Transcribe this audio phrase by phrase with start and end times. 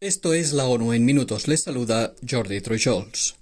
[0.00, 1.48] Esto es la ONU en minutos.
[1.48, 3.37] Les saluda Jordi Trujols.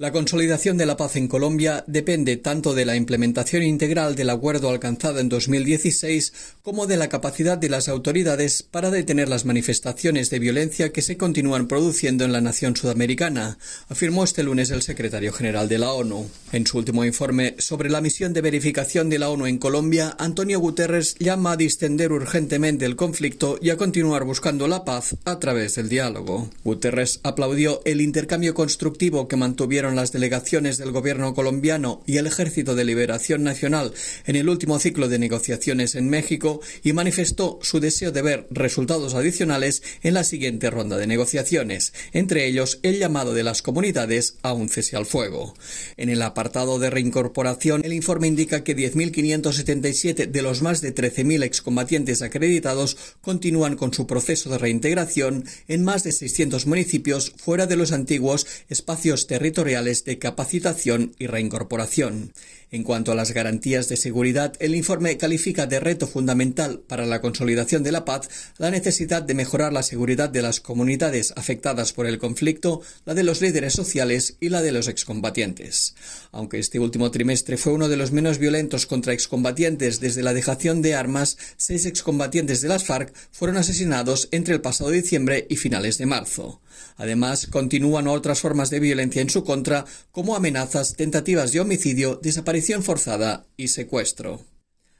[0.00, 4.70] La consolidación de la paz en Colombia depende tanto de la implementación integral del acuerdo
[4.70, 10.38] alcanzado en 2016 como de la capacidad de las autoridades para detener las manifestaciones de
[10.38, 13.58] violencia que se continúan produciendo en la nación sudamericana,
[13.90, 16.30] afirmó este lunes el secretario general de la ONU.
[16.52, 20.60] En su último informe sobre la misión de verificación de la ONU en Colombia, Antonio
[20.60, 25.74] Guterres llama a distender urgentemente el conflicto y a continuar buscando la paz a través
[25.74, 26.48] del diálogo.
[26.64, 32.74] Guterres aplaudió el intercambio constructivo que mantuvieron las delegaciones del gobierno colombiano y el Ejército
[32.74, 33.92] de Liberación Nacional
[34.26, 39.14] en el último ciclo de negociaciones en México y manifestó su deseo de ver resultados
[39.14, 44.52] adicionales en la siguiente ronda de negociaciones, entre ellos el llamado de las comunidades a
[44.52, 45.54] un cese al fuego.
[45.96, 51.42] En el apartado de reincorporación, el informe indica que 10.577 de los más de 13.000
[51.42, 57.76] excombatientes acreditados continúan con su proceso de reintegración en más de 600 municipios fuera de
[57.76, 62.32] los antiguos espacios territoriales de capacitación y reincorporación.
[62.72, 67.20] En cuanto a las garantías de seguridad, el informe califica de reto fundamental para la
[67.20, 72.06] consolidación de la paz la necesidad de mejorar la seguridad de las comunidades afectadas por
[72.06, 75.96] el conflicto, la de los líderes sociales y la de los excombatientes.
[76.30, 80.80] Aunque este último trimestre fue uno de los menos violentos contra excombatientes desde la dejación
[80.80, 85.98] de armas, seis excombatientes de las FARC fueron asesinados entre el pasado diciembre y finales
[85.98, 86.60] de marzo.
[86.96, 92.59] Además, continúan otras formas de violencia en su contra como amenazas, tentativas de homicidio, desaparición
[92.82, 94.40] forzada y secuestro.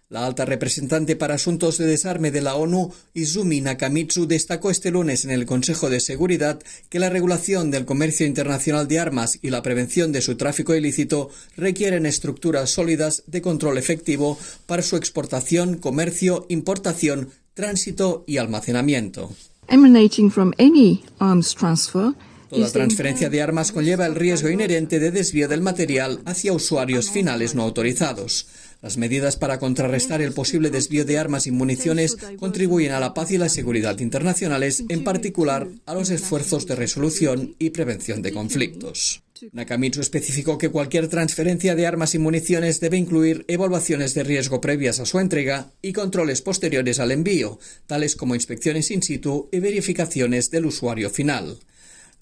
[0.08, 5.24] La alta representante para asuntos de desarme de la ONU, Izumi Nakamitsu, destacó este lunes
[5.24, 9.62] en el Consejo de Seguridad que la regulación del comercio internacional de armas y la
[9.62, 14.36] prevención de su tráfico ilícito requieren estructuras sólidas de control efectivo
[14.66, 19.30] para su exportación, comercio, importación, tránsito y almacenamiento.
[22.50, 27.54] Toda transferencia de armas conlleva el riesgo inherente de desvío del material hacia usuarios finales
[27.54, 28.48] no autorizados.
[28.82, 33.30] Las medidas para contrarrestar el posible desvío de armas y municiones contribuyen a la paz
[33.30, 39.22] y la seguridad internacionales, en particular a los esfuerzos de resolución y prevención de conflictos.
[39.52, 44.98] Nakamitsu especificó que cualquier transferencia de armas y municiones debe incluir evaluaciones de riesgo previas
[44.98, 50.50] a su entrega y controles posteriores al envío, tales como inspecciones in situ y verificaciones
[50.50, 51.58] del usuario final.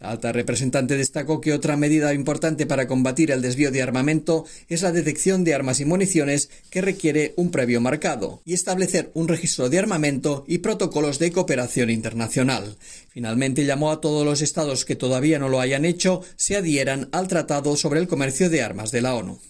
[0.00, 4.82] La alta representante destacó que otra medida importante para combatir el desvío de armamento es
[4.82, 9.69] la detección de armas y municiones que requiere un previo marcado y establecer un registro
[9.69, 12.76] de armamento y protocolos de cooperación internacional.
[13.08, 17.26] Finalmente llamó a todos los estados que todavía no lo hayan hecho se adhieran al
[17.26, 19.41] Tratado sobre el Comercio de Armas de la ONU.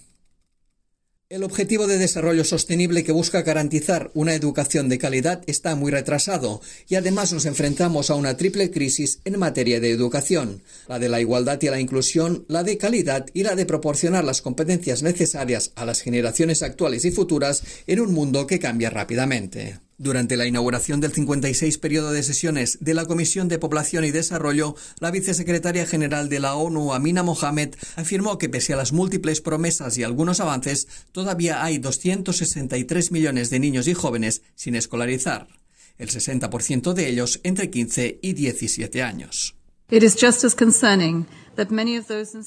[1.30, 6.62] El objetivo de desarrollo sostenible que busca garantizar una educación de calidad está muy retrasado
[6.88, 11.20] y además nos enfrentamos a una triple crisis en materia de educación, la de la
[11.20, 15.84] igualdad y la inclusión, la de calidad y la de proporcionar las competencias necesarias a
[15.84, 19.80] las generaciones actuales y futuras en un mundo que cambia rápidamente.
[20.00, 24.76] Durante la inauguración del 56 periodo de sesiones de la Comisión de Población y Desarrollo,
[25.00, 29.98] la vicesecretaria general de la ONU, Amina Mohamed, afirmó que pese a las múltiples promesas
[29.98, 35.48] y algunos avances, todavía hay 263 millones de niños y jóvenes sin escolarizar,
[35.96, 39.57] el 60% de ellos entre 15 y 17 años.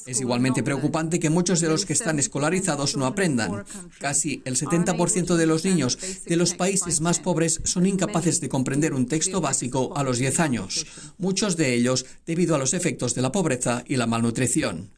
[0.06, 3.66] Es igualmente preocupante que muchos de los que están escolarizados no aprendan.
[4.00, 8.94] Casi el 70% de los niños de los países más pobres son incapaces de comprender
[8.94, 10.86] un texto básico a los 10 años,
[11.18, 14.92] muchos de ellos debido a los efectos de la pobreza y la malnutrición.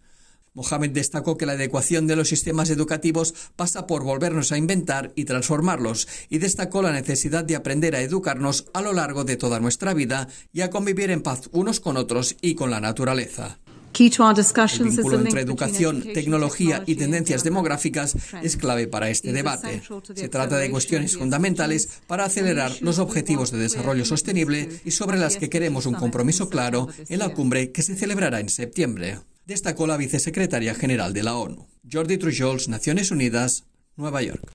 [0.54, 5.26] Mohamed destacó que la adecuación de los sistemas educativos pasa por volvernos a inventar y
[5.26, 9.94] transformarlos, y destacó la necesidad de aprender a educarnos a lo largo de toda nuestra
[9.94, 13.60] vida y a convivir en paz unos con otros y con la naturaleza.
[14.00, 19.84] El vínculo entre educación, tecnología y tendencias demográficas es clave para este debate.
[20.16, 25.38] Se trata de cuestiones fundamentales para acelerar los objetivos de desarrollo sostenible y sobre las
[25.38, 29.98] que queremos un compromiso claro en la cumbre que se celebrará en septiembre, destacó la
[29.98, 31.68] vicesecretaria general de la ONU.
[31.90, 34.52] Jordi Trujols, Naciones Unidas, Nueva York.